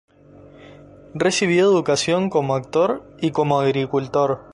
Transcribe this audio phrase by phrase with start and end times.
[1.13, 4.45] Recibió educación como actor y como agricultor.